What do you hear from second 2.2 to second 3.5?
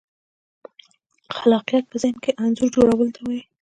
کې انځور جوړولو ته وایي.